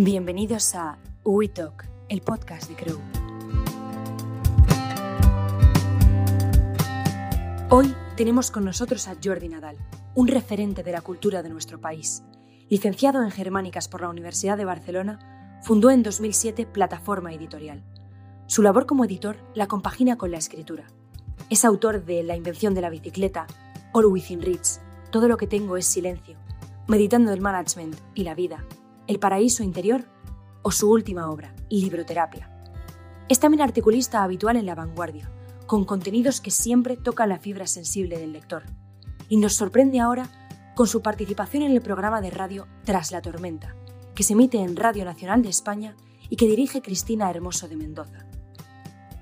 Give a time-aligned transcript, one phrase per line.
[0.00, 3.00] Bienvenidos a We Talk, el podcast de Crew.
[7.68, 9.76] Hoy tenemos con nosotros a Jordi Nadal,
[10.14, 12.22] un referente de la cultura de nuestro país.
[12.68, 17.82] Licenciado en Germánicas por la Universidad de Barcelona, fundó en 2007 Plataforma Editorial.
[18.46, 20.86] Su labor como editor la compagina con la escritura.
[21.50, 23.48] Es autor de La invención de la bicicleta,
[23.92, 24.78] All Within Reach,
[25.10, 26.36] Todo lo que tengo es silencio,
[26.86, 28.64] Meditando el management y la vida,
[29.08, 30.04] El paraíso interior
[30.60, 32.50] o su última obra, Libroterapia.
[33.30, 35.32] Es también articulista habitual en La Vanguardia,
[35.66, 38.64] con contenidos que siempre tocan la fibra sensible del lector.
[39.30, 40.28] Y nos sorprende ahora
[40.76, 43.74] con su participación en el programa de radio Tras la Tormenta,
[44.14, 45.96] que se emite en Radio Nacional de España
[46.28, 48.26] y que dirige Cristina Hermoso de Mendoza.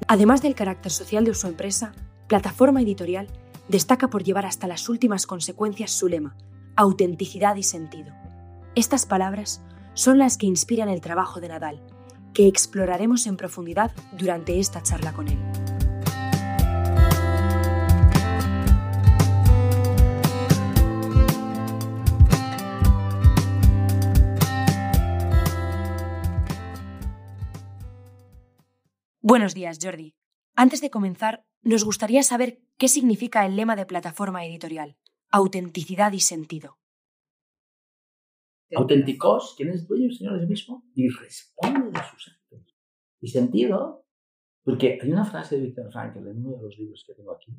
[0.08, 1.92] Además del carácter social de su empresa,
[2.26, 3.28] Plataforma Editorial
[3.68, 6.36] destaca por llevar hasta las últimas consecuencias su lema,
[6.74, 8.12] autenticidad y sentido.
[8.74, 9.62] Estas palabras
[9.96, 11.80] son las que inspiran el trabajo de Nadal,
[12.34, 15.38] que exploraremos en profundidad durante esta charla con él.
[29.22, 30.14] Buenos días, Jordi.
[30.54, 34.96] Antes de comenzar, nos gustaría saber qué significa el lema de plataforma editorial,
[35.30, 36.78] autenticidad y sentido.
[38.74, 40.84] Auténticos, ¿quién es dueño, Señor, de sí mismo?
[40.94, 42.76] Y responde a sus actos.
[43.20, 44.06] Y sentido,
[44.64, 47.56] porque hay una frase de Víctor Frankl en uno de los libros que tengo aquí,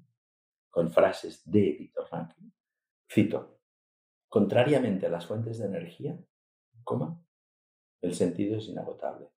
[0.70, 2.42] con frases de Víctor Frankl.
[3.10, 3.62] Cito,
[4.28, 6.20] contrariamente a las fuentes de energía,
[6.84, 7.24] coma,
[8.02, 9.30] el sentido es inagotable.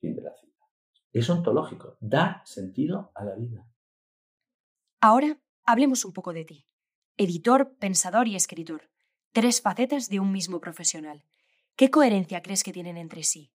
[0.00, 0.64] Fin de la cita.
[1.12, 3.66] Es ontológico, da sentido a la vida.
[5.00, 6.66] Ahora hablemos un poco de ti.
[7.16, 8.90] Editor, pensador y escritor.
[9.32, 11.22] Tres facetas de un mismo profesional.
[11.76, 13.52] ¿Qué coherencia crees que tienen entre sí?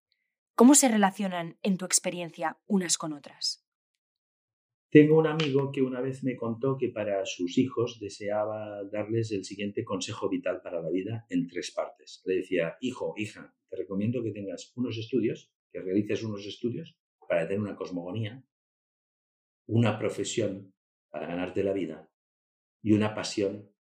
[0.56, 3.66] ¿Cómo se relacionan, en tu experiencia, unas con otras?
[4.92, 9.44] Tengo un amigo que una vez me contó que para sus hijos deseaba darles el
[9.44, 12.22] siguiente consejo vital para la vida en tres partes.
[12.26, 16.96] Le decía, hijo, hija, te recomiendo que tengas unos estudios, que realices unos estudios
[17.28, 18.46] para tener una cosmogonía,
[19.66, 20.72] una profesión
[21.10, 22.12] para ganarte la vida
[22.84, 23.72] y una pasión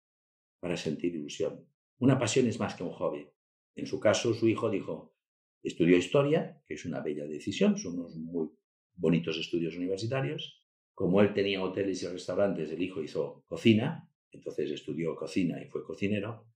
[0.59, 1.69] para sentir ilusión.
[2.03, 3.31] Una pasión es más que un hobby.
[3.77, 5.15] En su caso, su hijo dijo,
[5.63, 8.49] estudió historia, que es una bella decisión, son unos muy
[8.97, 10.65] bonitos estudios universitarios.
[10.95, 15.85] Como él tenía hoteles y restaurantes, el hijo hizo cocina, entonces estudió cocina y fue
[15.85, 16.49] cocinero.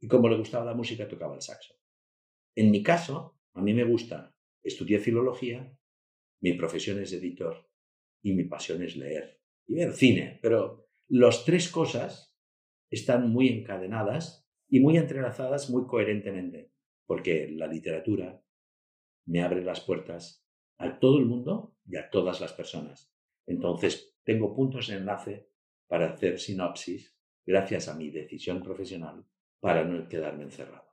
[0.00, 1.74] Y como le gustaba la música, tocaba el saxo.
[2.54, 5.76] En mi caso, a mí me gusta, estudié filología,
[6.40, 7.68] mi profesión es editor
[8.22, 12.34] y mi pasión es leer y ver cine, pero las tres cosas
[12.90, 16.72] están muy encadenadas y muy entrelazadas muy coherentemente,
[17.06, 18.42] porque la literatura
[19.26, 20.46] me abre las puertas
[20.78, 23.12] a todo el mundo y a todas las personas.
[23.46, 25.48] Entonces, tengo puntos de enlace
[25.86, 29.24] para hacer sinopsis gracias a mi decisión profesional
[29.60, 30.86] para no quedarme encerrado.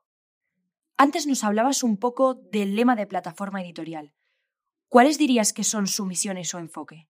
[0.98, 4.14] Antes nos hablabas un poco del lema de plataforma editorial.
[4.88, 7.08] ¿Cuáles dirías que son su misión y su enfoque?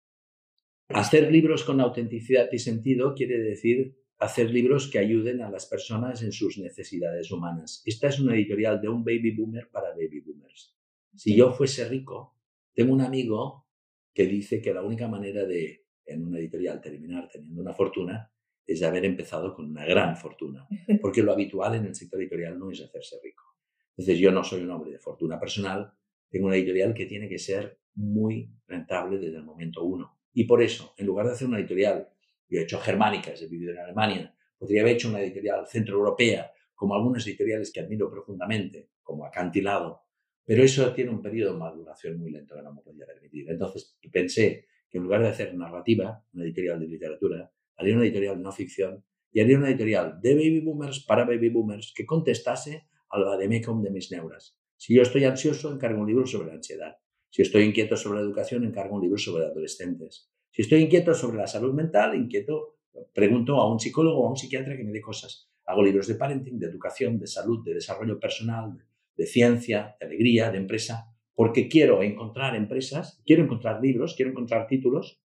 [0.87, 6.21] Hacer libros con autenticidad y sentido quiere decir hacer libros que ayuden a las personas
[6.23, 7.81] en sus necesidades humanas.
[7.85, 10.75] Esta es una editorial de un baby boomer para baby boomers.
[11.13, 12.37] Si yo fuese rico,
[12.73, 13.67] tengo un amigo
[14.13, 18.31] que dice que la única manera de, en una editorial, terminar teniendo una fortuna
[18.65, 20.67] es haber empezado con una gran fortuna,
[21.01, 23.43] porque lo habitual en el sector editorial no es hacerse rico.
[23.89, 25.93] Entonces yo no soy un hombre de fortuna personal,
[26.29, 30.17] tengo una editorial que tiene que ser muy rentable desde el momento uno.
[30.33, 32.09] Y por eso, en lugar de hacer una editorial,
[32.53, 36.95] yo he hecho germánicas, he vivido en Alemania, podría haber hecho una editorial centroeuropea, como
[36.95, 40.03] algunas editoriales que admiro profundamente, como Acantilado,
[40.45, 43.49] pero eso tiene un periodo de maduración muy lento que no me podía permitir.
[43.49, 48.41] Entonces pensé que en lugar de hacer narrativa, una editorial de literatura, haría una editorial
[48.41, 53.19] no ficción y haría una editorial de baby boomers para baby boomers que contestase a
[53.19, 54.57] la de de mis neuras.
[54.77, 56.97] Si yo estoy ansioso, encargo un libro sobre la ansiedad.
[57.29, 60.32] Si estoy inquieto sobre la educación, encargo un libro sobre adolescentes.
[60.53, 62.77] Si estoy inquieto sobre la salud mental, inquieto,
[63.11, 65.49] pregunto a un psicólogo o a un psiquiatra que me dé cosas.
[65.65, 68.77] Hago libros de parenting, de educación, de salud, de desarrollo personal,
[69.17, 74.67] de ciencia, de alegría, de empresa, porque quiero encontrar empresas, quiero encontrar libros, quiero encontrar
[74.67, 75.23] títulos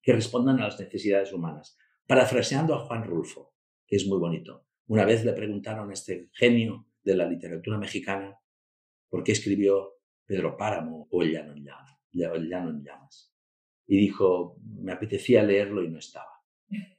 [0.00, 1.76] que respondan a las necesidades humanas.
[2.06, 3.56] Parafraseando a Juan Rulfo,
[3.88, 4.68] que es muy bonito.
[4.86, 8.38] Una vez le preguntaron a este genio de la literatura mexicana
[9.08, 11.54] por qué escribió Pedro Páramo o El llano
[12.70, 13.33] en llamas.
[13.86, 16.42] Y dijo, me apetecía leerlo y no estaba.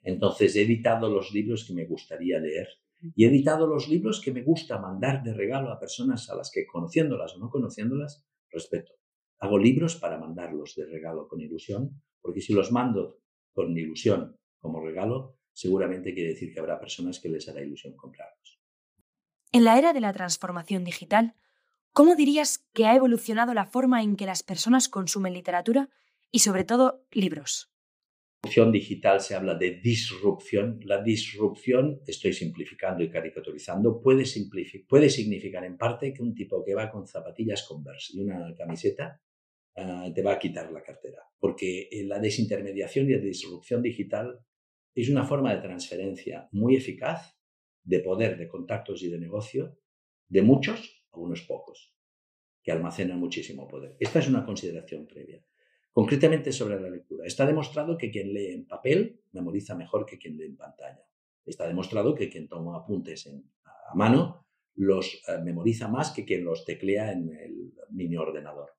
[0.01, 2.67] Entonces he editado los libros que me gustaría leer
[3.13, 6.49] y he editado los libros que me gusta mandar de regalo a personas a las
[6.51, 8.93] que conociéndolas o no conociéndolas, respeto.
[9.39, 13.19] Hago libros para mandarlos de regalo con ilusión, porque si los mando
[13.53, 18.59] con ilusión como regalo, seguramente quiere decir que habrá personas que les hará ilusión comprarlos.
[19.51, 21.35] En la era de la transformación digital,
[21.93, 25.89] ¿cómo dirías que ha evolucionado la forma en que las personas consumen literatura
[26.31, 27.71] y sobre todo libros?
[28.45, 30.79] disrupción digital se habla de disrupción.
[30.83, 34.23] La disrupción, estoy simplificando y caricaturizando, puede,
[34.87, 39.19] puede significar en parte que un tipo que va con zapatillas Converse y una camiseta
[39.75, 41.23] ah, te va a quitar la cartera.
[41.39, 44.39] Porque eh, la desintermediación y la disrupción digital
[44.93, 47.35] es una forma de transferencia muy eficaz
[47.83, 49.79] de poder, de contactos y de negocio
[50.27, 51.95] de muchos a unos pocos,
[52.63, 53.95] que almacenan muchísimo poder.
[53.99, 55.43] Esta es una consideración previa.
[55.95, 57.25] Concretamente sobre la lectura.
[57.25, 61.07] Está demostrado que quien lee en papel memoriza mejor que quien lee en pantalla.
[61.45, 63.31] Está demostrado que quien toma apuntes
[63.63, 64.45] a mano
[64.75, 68.71] los eh, memoriza más que quien los teclea en el mini ordenador.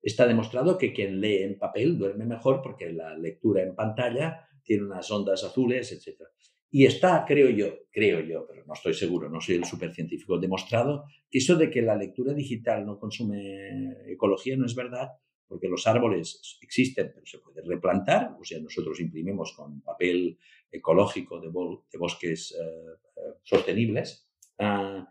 [0.00, 4.84] Está demostrado que quien lee en papel duerme mejor porque la lectura en pantalla tiene
[4.84, 6.22] unas ondas azules, etc.
[6.70, 11.04] Y está, creo yo, creo yo, pero no estoy seguro, no soy el supercientífico, demostrado
[11.30, 15.10] que eso de que la lectura digital no consume ecología no es verdad,
[15.52, 20.38] porque los árboles existen, pero se puede replantar, o sea, nosotros imprimimos con papel
[20.70, 21.50] ecológico de,
[21.98, 22.64] bosques eh,
[23.16, 25.06] eh, sostenibles, ah,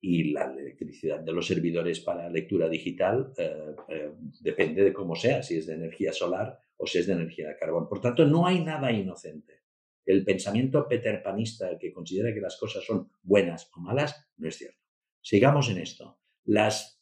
[0.00, 5.58] y la electricidad de los servidores para lectura digital eh, depende de cómo sea, si
[5.58, 7.86] es de energía solar o si es de energía de carbón.
[7.86, 9.60] Por tanto, no hay nada inocente.
[10.06, 14.80] El pensamiento peterpanista que considera que las cosas son buenas o malas no es cierto.
[15.20, 16.18] Sigamos en esto.
[16.44, 17.01] Las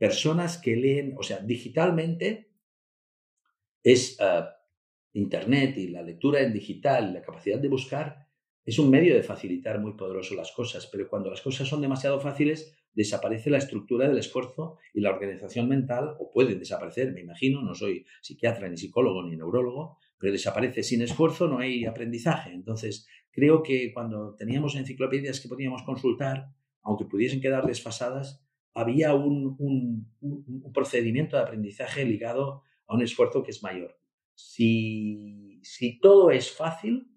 [0.00, 2.48] personas que leen, o sea, digitalmente
[3.82, 4.56] es ah,
[5.12, 8.26] Internet y la lectura en digital, la capacidad de buscar,
[8.64, 12.18] es un medio de facilitar muy poderoso las cosas, pero cuando las cosas son demasiado
[12.18, 17.60] fáciles, desaparece la estructura del esfuerzo y la organización mental, o puede desaparecer, me imagino,
[17.60, 22.52] no soy psiquiatra, ni psicólogo, ni neurólogo, pero desaparece sin esfuerzo, no hay aprendizaje.
[22.52, 28.42] Entonces, creo que cuando teníamos enciclopedias que podíamos consultar, aunque pudiesen quedar desfasadas,
[28.74, 30.06] había un,
[30.72, 33.98] procedimiento de aprendizaje ligado a un esfuerzo que es mayor.
[34.34, 37.08] Si, si todo es fácil,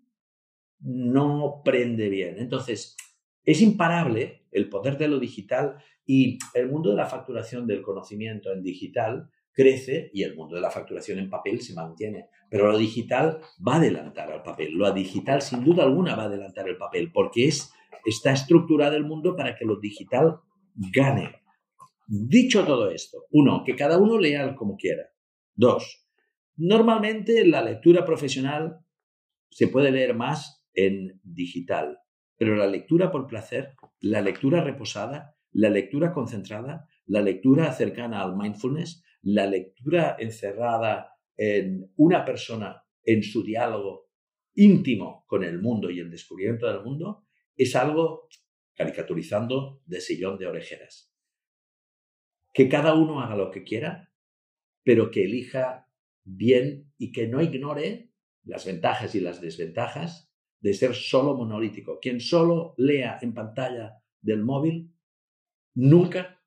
[0.80, 2.38] no prende bien.
[2.38, 2.98] Entonces,
[3.46, 8.52] es imparable el poder de lo digital y el mundo de la facturación del conocimiento
[8.52, 12.28] en digital crece y el mundo de la facturación en papel se mantiene.
[12.50, 14.74] Pero lo digital va a adelantar al papel.
[14.74, 17.72] Lo digital, sin duda alguna, va a adelantar el papel porque es,
[18.06, 20.40] está estructurado el mundo para que lo digital
[20.76, 21.43] gane.
[22.16, 25.10] Dicho todo esto, uno, que cada uno lea como quiera.
[25.56, 26.06] Dos,
[26.56, 28.78] normalmente la lectura profesional
[29.50, 31.98] se puede leer más en digital,
[32.38, 38.38] pero la lectura por placer, la lectura reposada, la lectura concentrada, la lectura cercana al
[38.38, 44.12] mindfulness, la lectura encerrada en una persona en su diálogo
[44.54, 47.26] íntimo con el mundo y el descubrimiento del mundo,
[47.56, 48.28] es algo,
[48.76, 51.13] caricaturizando, de sillón de orejeras
[52.54, 54.12] que cada uno haga lo que quiera,
[54.84, 55.90] pero que elija
[56.24, 58.12] bien y que no ignore
[58.44, 62.00] las ventajas y las desventajas de ser solo monolítico.
[62.00, 64.94] Quien solo lea en pantalla del móvil,
[65.76, 66.42] nunca,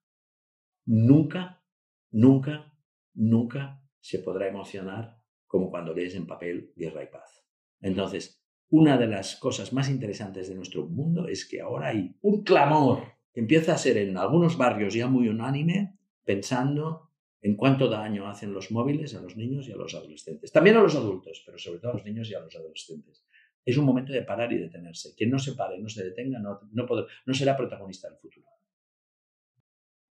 [0.86, 1.62] nunca,
[2.10, 2.72] nunca,
[3.14, 7.44] nunca se podrá emocionar como cuando lees en papel Guerra y Paz.
[7.80, 12.42] Entonces, una de las cosas más interesantes de nuestro mundo es que ahora hay un
[12.42, 15.95] clamor que empieza a ser en algunos barrios ya muy unánime
[16.26, 20.52] pensando en cuánto daño hacen los móviles a los niños y a los adolescentes.
[20.52, 23.24] También a los adultos, pero sobre todo a los niños y a los adolescentes.
[23.64, 25.14] Es un momento de parar y detenerse.
[25.14, 28.46] Quien no se pare, no se detenga, no, no será protagonista del futuro.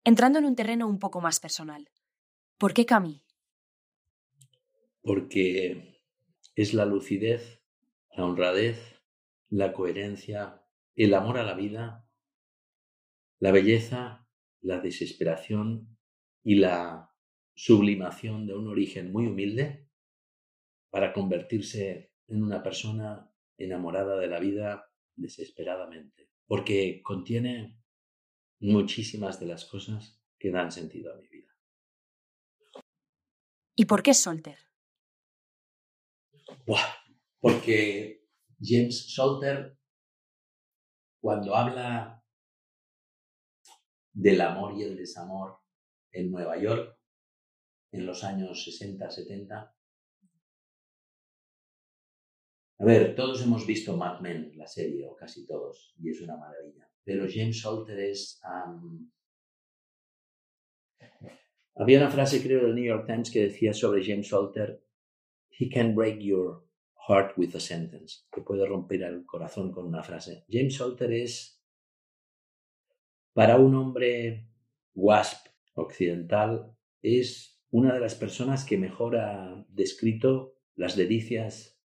[0.04, 1.90] Entrando en un terreno un poco más personal,
[2.58, 3.22] ¿por qué Cami?
[5.02, 6.02] Porque
[6.56, 7.62] es la lucidez,
[8.16, 9.02] la honradez,
[9.50, 10.64] la coherencia,
[10.96, 12.10] el amor a la vida,
[13.40, 14.28] la belleza,
[14.62, 15.97] la desesperación
[16.48, 17.14] y la
[17.56, 19.90] sublimación de un origen muy humilde
[20.90, 27.78] para convertirse en una persona enamorada de la vida desesperadamente, porque contiene
[28.62, 31.54] muchísimas de las cosas que dan sentido a mi vida.
[33.76, 34.58] ¿Y por qué Solter?
[37.42, 38.26] porque
[38.62, 39.78] James Solter,
[41.20, 42.24] cuando habla
[44.14, 45.67] del amor y el desamor
[46.18, 46.98] en Nueva York
[47.92, 49.78] en los años 60, 70,
[52.80, 56.38] A ver, todos hemos visto Mad Men, la serie, o casi todos, y es una
[56.38, 56.88] maravilla.
[57.04, 58.40] Pero James Salter es...
[61.76, 64.84] Había una frase, creo, del New York Times que decía sobre James Salter,
[65.50, 66.68] He can break your
[67.08, 70.46] heart with a sentence, que puede romper el corazón con una frase.
[70.48, 71.64] James Salter es,
[73.34, 74.52] para un hombre
[74.94, 75.48] WASP
[75.78, 81.80] occidental, es una de las personas que mejor ha descrito las delicias,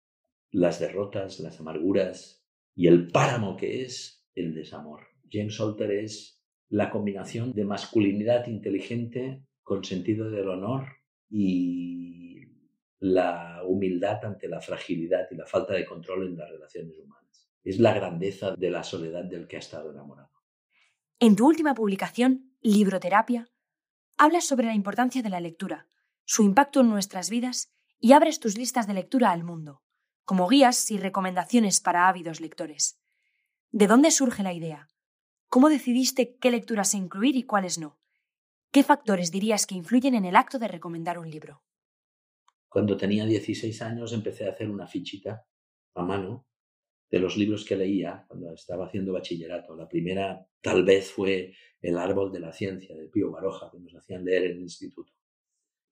[0.51, 2.45] las derrotas, las amarguras
[2.75, 5.01] y el páramo que es el desamor.
[5.31, 10.87] James Salter es la combinación de masculinidad inteligente con sentido del honor
[11.29, 12.41] y
[12.99, 17.49] la humildad ante la fragilidad y la falta de control en las relaciones humanas.
[17.63, 20.31] Es la grandeza de la soledad del que ha estado enamorado.
[21.19, 23.50] En tu última publicación, Libroterapia,
[24.21, 25.87] hablas sobre la importancia de la lectura,
[26.25, 29.81] su impacto en nuestras vidas y abres tus listas de lectura al mundo,
[30.25, 32.99] como guías y recomendaciones para ávidos lectores.
[33.71, 34.87] ¿De dónde surge la idea?
[35.49, 37.97] ¿Cómo decidiste qué lecturas incluir y cuáles no?
[38.71, 41.63] ¿Qué factores dirías que influyen en el acto de recomendar un libro?
[42.69, 45.47] Cuando tenía 16 años empecé a hacer una fichita
[45.95, 46.45] a mano
[47.11, 49.75] de los libros que leía cuando estaba haciendo bachillerato.
[49.75, 53.93] La primera tal vez fue El árbol de la ciencia de Pío Baroja, que nos
[53.95, 55.11] hacían leer en el instituto.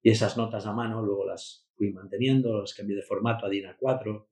[0.02, 3.66] Y esas notas a mano luego las fui manteniendo, las cambié de formato a DIN
[3.66, 4.28] A4,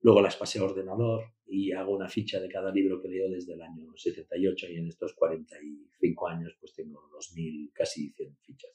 [0.00, 3.52] luego las pasé a ordenador y hago una ficha de cada libro que leo desde
[3.52, 8.70] el año 78 y en estos 45 años pues tengo 2.000, casi 100 fichas.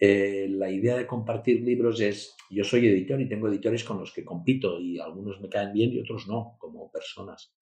[0.00, 4.12] Eh, la idea de compartir libros es, yo soy editor y tengo editores con los
[4.12, 7.52] que compito y algunos me caen bien y otros no, como personas.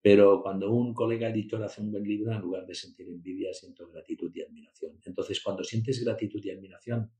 [0.00, 3.88] Pero cuando un colega editor hace un buen libro, en lugar de sentir envidia, siento
[3.88, 4.98] gratitud y admiración.
[5.04, 7.12] Entonces, cuando sientes gratitud y admiración,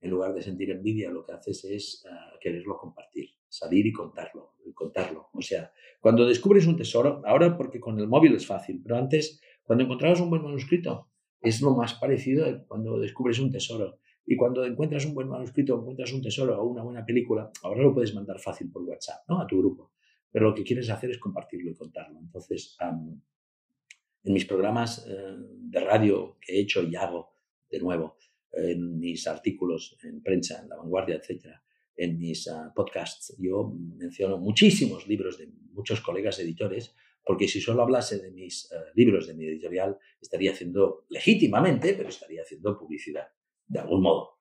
[0.00, 4.54] en lugar de sentir envidia, lo que haces es ah, quererlo compartir, salir y contarlo,
[4.66, 5.28] y contarlo.
[5.32, 9.40] O sea, cuando descubres un tesoro, ahora porque con el móvil es fácil, pero antes,
[9.62, 11.08] cuando encontrabas un buen manuscrito,
[11.40, 13.98] es lo más parecido cuando descubres un tesoro.
[14.26, 17.92] Y cuando encuentras un buen manuscrito, encuentras un tesoro o una buena película, ahora lo
[17.92, 19.40] puedes mandar fácil por WhatsApp, ¿no?
[19.40, 19.92] A tu grupo.
[20.30, 22.18] Pero lo que quieres hacer es compartirlo y contarlo.
[22.20, 27.34] Entonces, en mis programas eh, de radio que he hecho y hago
[27.70, 28.16] de nuevo,
[28.52, 31.62] en mis artículos en prensa, en La Vanguardia, etcétera,
[31.96, 37.82] en mis ah, podcasts, yo menciono muchísimos libros de muchos colegas editores, porque si solo
[37.82, 43.28] hablase de mis eh, libros de mi editorial, estaría haciendo legítimamente, pero estaría haciendo publicidad
[43.66, 44.40] de algún modo.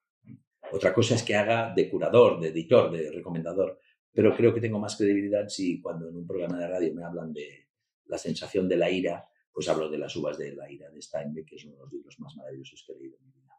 [0.72, 3.80] Otra cosa es que haga de curador, de editor, de recomendador,
[4.12, 7.34] pero creo que tengo más credibilidad si cuando en un programa de radio me hablan
[7.34, 7.70] de
[8.06, 11.48] la sensación de la ira, pues hablo de las uvas de la ira de Steinbeck,
[11.48, 13.54] que es uno de los libros más maravillosos que he leído en mi vida.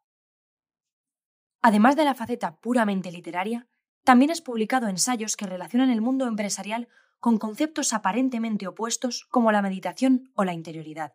[1.62, 3.68] Además de la faceta puramente literaria,
[4.02, 6.88] también has publicado ensayos que relacionan el mundo empresarial
[7.21, 11.14] con conceptos aparentemente opuestos como la meditación o la interioridad.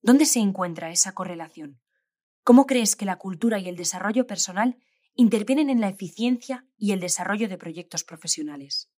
[0.00, 1.81] ¿Dónde se encuentra esa correlación?
[2.44, 4.76] ¿Cómo crees que la cultura y el desarrollo personal
[5.14, 8.90] intervienen en la eficiencia y el desarrollo de proyectos profesionales?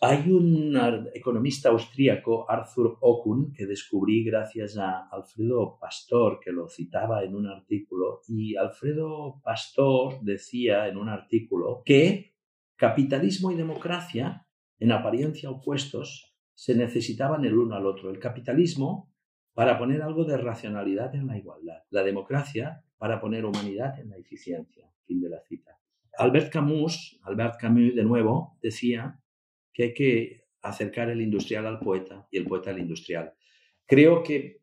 [0.00, 0.76] Hay un
[1.14, 7.46] economista austríaco, Arthur Okun, que descubrí gracias a Alfredo Pastor, que lo citaba en un
[7.46, 12.34] artículo, y Alfredo Pastor decía en un artículo que
[12.76, 14.46] capitalismo y democracia,
[14.78, 18.10] en apariencia opuestos, se necesitaban el uno al otro.
[18.10, 19.09] El capitalismo
[19.54, 21.82] para poner algo de racionalidad en la igualdad.
[21.90, 24.90] La democracia para poner humanidad en la eficiencia.
[25.06, 25.78] Fin de la cita.
[26.18, 29.18] Albert Camus, Albert Camus de nuevo, decía
[29.72, 33.32] que hay que acercar el industrial al poeta y el poeta al industrial.
[33.86, 34.60] Creo que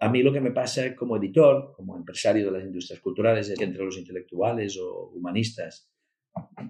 [0.00, 3.58] a mí lo que me pasa como editor, como empresario de las industrias culturales, es
[3.58, 5.90] que entre los intelectuales o humanistas,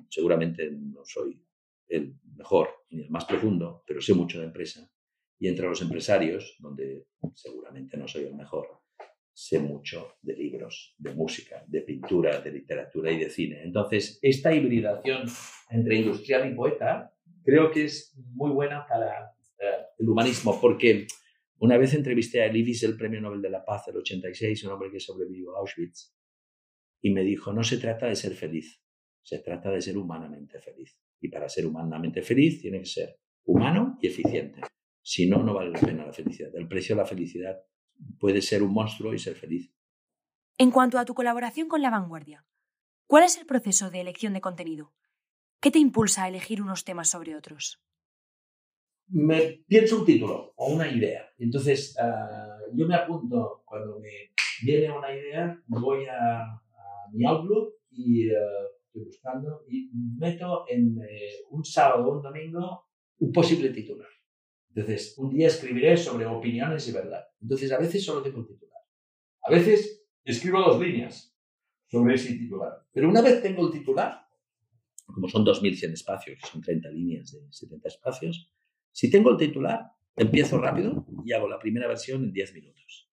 [0.08, 1.42] seguramente no soy
[1.88, 4.90] el mejor ni el más profundo, pero sé mucho de empresa,
[5.38, 8.66] y entre los empresarios, donde seguramente no soy el mejor,
[9.32, 13.62] sé mucho de libros, de música, de pintura, de literatura y de cine.
[13.62, 15.22] Entonces, esta hibridación
[15.70, 17.14] entre industrial y poeta
[17.44, 19.32] creo que es muy buena para
[19.98, 21.06] el humanismo, porque
[21.58, 24.90] una vez entrevisté a Elie el Premio Nobel de la Paz del 86, un hombre
[24.90, 26.14] que sobrevivió a Auschwitz,
[27.00, 28.82] y me dijo, no se trata de ser feliz,
[29.22, 30.98] se trata de ser humanamente feliz.
[31.20, 34.60] Y para ser humanamente feliz tiene que ser humano y eficiente.
[35.08, 36.54] Si no, no vale la pena la felicidad.
[36.54, 37.62] El precio de la felicidad
[38.20, 39.72] puede ser un monstruo y ser feliz.
[40.58, 42.44] En cuanto a tu colaboración con La Vanguardia,
[43.06, 44.92] ¿cuál es el proceso de elección de contenido?
[45.62, 47.82] ¿Qué te impulsa a elegir unos temas sobre otros?
[49.06, 51.26] Me pienso un título o una idea.
[51.38, 56.60] Entonces, ah, yo me apunto cuando me viene una idea, voy a,
[57.14, 59.88] mi Outlook y estoy buscando y
[60.18, 62.84] meto en eh, un sábado o un domingo
[63.20, 64.17] un posible titular.
[64.78, 67.24] Entonces, un día escribiré sobre opiniones y verdad.
[67.40, 68.78] Entonces, a veces solo tengo un titular.
[69.42, 71.36] A veces escribo dos líneas
[71.88, 72.86] sobre ese titular.
[72.92, 74.20] Pero una vez tengo el titular,
[75.04, 78.52] como son 2.100 espacios, son 30 líneas de 70 espacios,
[78.92, 79.80] si tengo el titular,
[80.14, 83.10] empiezo rápido y hago la primera versión en 10 minutos.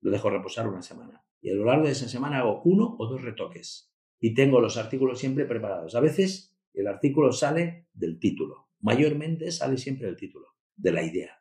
[0.00, 1.24] Lo dejo reposar una semana.
[1.40, 3.94] Y a lo largo de esa semana hago uno o dos retoques.
[4.18, 5.94] Y tengo los artículos siempre preparados.
[5.94, 8.70] A veces el artículo sale del título.
[8.80, 11.38] Mayormente sale siempre del título, de la idea.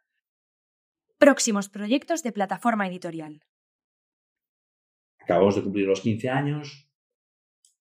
[1.18, 3.44] Próximos proyectos de plataforma editorial.
[5.20, 6.90] Acabamos de cumplir los 15 años.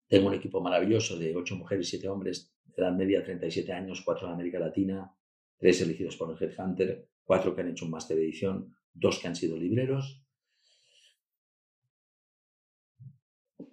[0.07, 4.03] Tengo un equipo maravilloso de 8 mujeres y 7 hombres, de edad media 37 años,
[4.05, 5.13] 4 de América Latina,
[5.59, 9.29] 3 elegidos por el Headhunter, 4 que han hecho un máster de edición, 2 que
[9.29, 10.25] han sido libreros.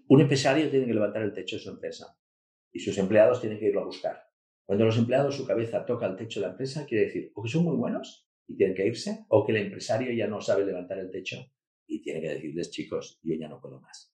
[0.07, 2.17] Un empresario tiene que levantar el techo de su empresa
[2.71, 4.28] y sus empleados tienen que irlo a buscar.
[4.69, 7.49] Cuando los empleados su cabeza toca el techo de la empresa, quiere decir o que
[7.49, 10.99] son muy buenos y tienen que irse, o que el empresario ya no sabe levantar
[10.99, 11.43] el techo
[11.87, 14.13] y tiene que decirles, chicos, yo ya no puedo más.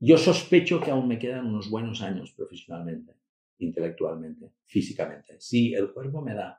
[0.00, 3.16] Yo sospecho que aún me quedan unos buenos años profesionalmente,
[3.58, 5.38] intelectualmente, físicamente.
[5.40, 6.58] Si el cuerpo me da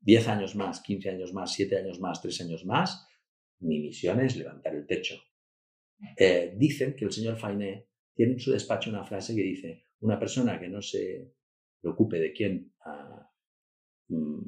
[0.00, 3.06] 10 años más, 15 años más, 7 años más, 3 años más,
[3.60, 5.14] mi misión es levantar el techo.
[6.16, 10.18] Eh, dicen que el señor Fainé tiene en su despacho una frase que dice, una
[10.18, 11.36] persona que no se
[11.80, 13.30] preocupe de quién ah,
[14.08, 14.40] mm,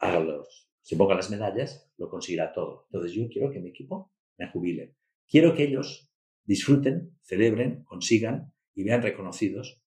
[0.00, 2.86] haga los, se ponga las medallas, lo conseguirá todo.
[2.90, 4.96] Entonces yo quiero que mi equipo me jubile.
[5.28, 6.10] Quiero que ellos
[6.44, 9.80] disfruten, celebren, consigan y vean reconocidos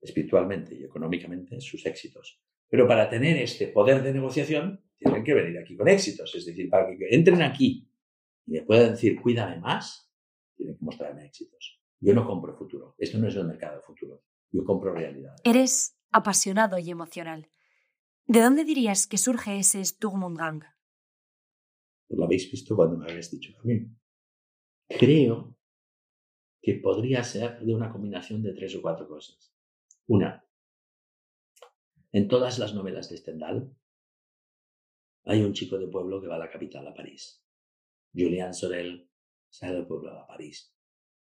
[0.00, 2.40] espiritualmente y económicamente sus éxitos.
[2.68, 6.34] Pero para tener este poder de negociación, tienen que venir aquí con éxitos.
[6.34, 7.88] Es decir, para que entren aquí
[8.46, 10.10] y me puedan decir, cuídame más,
[10.54, 11.80] tienen que mostrarme éxitos.
[12.00, 12.94] Yo no compro futuro.
[12.98, 14.22] Esto no es el mercado futuro.
[14.50, 15.34] Yo compro realidad.
[15.42, 17.50] Eres apasionado y emocional.
[18.26, 20.60] ¿De dónde dirías que surge ese Sturmundgang?
[22.06, 23.86] Pues lo habéis visto cuando me habéis dicho mí.
[24.88, 25.56] Creo
[26.62, 29.54] que podría ser de una combinación de tres o cuatro cosas.
[30.06, 30.46] Una,
[32.12, 33.76] en todas las novelas de Stendhal
[35.24, 37.44] hay un chico de pueblo que va a la capital, a París.
[38.14, 39.10] Julian Sorel
[39.48, 40.72] sale del pueblo a París,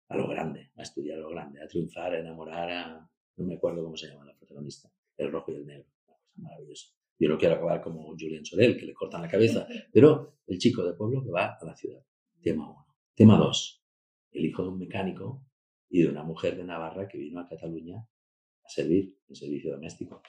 [0.10, 3.12] a lo grande, a estudiar a lo grande, a triunfar, a enamorar a...
[3.38, 6.32] No me acuerdo cómo se llama la protagonista, el rojo y el negro, una cosa
[6.36, 6.88] maravillosa.
[7.18, 10.84] Yo no quiero acabar como Julian Sorel, que le cortan la cabeza, pero el chico
[10.84, 12.04] de pueblo que va a la ciudad.
[12.42, 12.86] Tema uno.
[13.14, 13.84] Tema dos.
[14.32, 15.46] El hijo de un mecánico
[15.90, 20.22] y de una mujer de Navarra que vino a Cataluña a servir en servicio doméstico.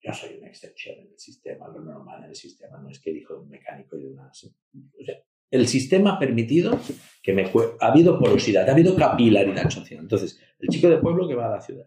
[0.00, 3.10] Yo soy una excepción en el sistema, lo normal en el sistema no es que
[3.10, 4.28] el hijo de un mecánico y de una...
[4.28, 5.16] O sea,
[5.50, 6.78] el sistema ha permitido
[7.22, 7.50] que me...
[7.80, 10.00] Ha habido porosidad, ha habido capilaridad social.
[10.00, 11.86] Entonces, el chico de pueblo que va a la ciudad,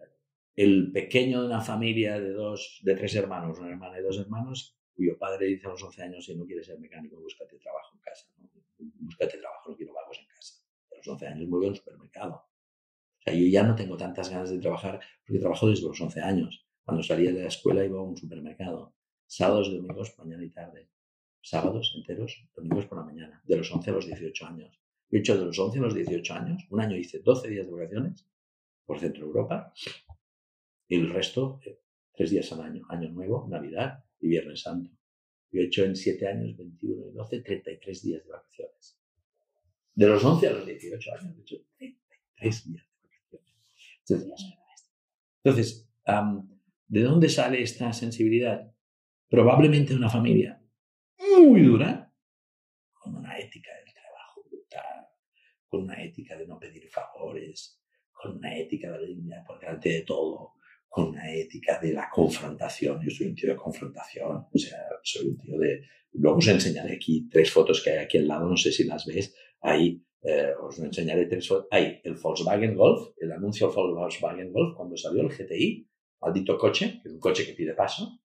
[0.62, 4.76] el pequeño de una familia de dos, de tres hermanos, una hermana y dos hermanos,
[4.92, 8.00] cuyo padre dice a los 11 años, si no quieres ser mecánico, búscate trabajo en
[8.00, 8.26] casa.
[8.36, 8.50] ¿no?
[8.78, 10.56] Búscate trabajo, no quiero vagos en casa.
[10.92, 12.34] A los 11 años muy bien supermercado.
[12.34, 16.20] O sea, yo ya no tengo tantas ganas de trabajar porque trabajo desde los 11
[16.20, 16.66] años.
[16.84, 18.94] Cuando salía de la escuela iba a un supermercado.
[19.26, 20.90] Sábados y domingos, mañana y tarde.
[21.40, 23.42] Sábados enteros, domingos por la mañana.
[23.46, 24.78] De los 11 a los 18 años.
[25.10, 26.66] He hecho de los 11 a los 18 años.
[26.68, 28.26] Un año hice 12 días de vacaciones
[28.84, 29.72] por Centro Europa
[30.90, 31.78] y el resto, eh,
[32.12, 34.90] tres días al año, Año Nuevo, Navidad y Viernes Santo.
[35.52, 39.00] Yo he hecho en siete años, 21 y 12, 33 días de vacaciones.
[39.94, 42.86] De los 11 a los 18 años he hecho 33 días
[44.08, 44.92] de vacaciones.
[45.44, 45.88] Entonces,
[46.88, 48.74] ¿de dónde sale esta sensibilidad?
[49.28, 50.60] Probablemente de una familia
[51.38, 52.12] muy dura,
[52.92, 55.06] con una ética del trabajo brutal,
[55.68, 57.80] con una ética de no pedir favores,
[58.12, 60.54] con una ética de la dignidad por delante de todo,
[60.90, 63.00] con una ética de la confrontación.
[63.00, 65.82] Yo soy un tío de confrontación, o sea, soy un tío de...
[66.14, 69.06] Luego os enseñaré aquí tres fotos que hay aquí al lado, no sé si las
[69.06, 69.32] ves.
[69.60, 71.68] Ahí eh, os enseñaré tres fotos.
[71.70, 75.88] Hay el Volkswagen Golf, el anuncio del Volkswagen Golf cuando salió el GTI,
[76.20, 78.20] maldito coche, que es un coche que pide paso.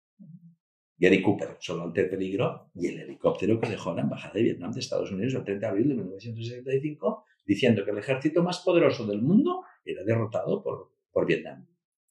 [0.96, 4.80] Gary Cooper, solo ante peligro, y el helicóptero que dejó la Embajada de Vietnam de
[4.80, 9.20] Estados Unidos el 30 de abril de 1965, diciendo que el ejército más poderoso del
[9.20, 11.66] mundo era derrotado por, por Vietnam.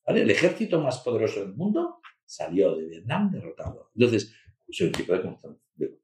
[0.05, 3.91] El ejército más poderoso del mundo salió de Vietnam derrotado.
[3.95, 4.33] Entonces,
[4.69, 5.21] soy un tipo de,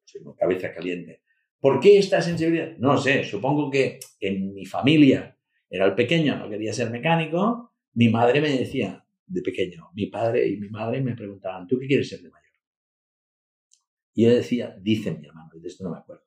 [0.06, 1.24] soy una cabeza caliente.
[1.60, 2.78] ¿Por qué esta sensibilidad?
[2.78, 5.38] No sé, supongo que en mi familia
[5.70, 7.74] era el pequeño, no quería ser mecánico.
[7.94, 11.88] Mi madre me decía, de pequeño, mi padre y mi madre me preguntaban, ¿tú qué
[11.88, 12.50] quieres ser de mayor?
[14.14, 16.24] Y yo decía, dice mi hermano, de esto no me acuerdo.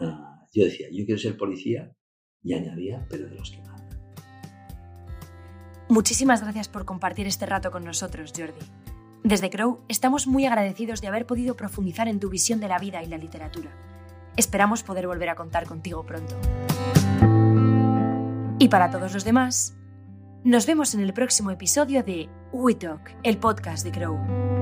[0.00, 1.94] Ah, yo decía, yo quiero ser policía
[2.42, 3.73] y añadía, pero de los que mandan.
[5.94, 8.66] Muchísimas gracias por compartir este rato con nosotros, Jordi.
[9.22, 13.04] Desde Crow estamos muy agradecidos de haber podido profundizar en tu visión de la vida
[13.04, 13.70] y la literatura.
[14.36, 16.34] Esperamos poder volver a contar contigo pronto.
[18.58, 19.76] Y para todos los demás,
[20.42, 24.53] nos vemos en el próximo episodio de We Talk, el podcast de Crow.